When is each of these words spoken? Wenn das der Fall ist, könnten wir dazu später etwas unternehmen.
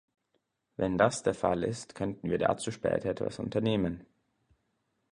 Wenn 0.77 0.97
das 0.97 1.21
der 1.21 1.35
Fall 1.35 1.63
ist, 1.63 1.93
könnten 1.93 2.27
wir 2.31 2.39
dazu 2.39 2.71
später 2.71 3.07
etwas 3.11 3.37
unternehmen. 3.37 4.07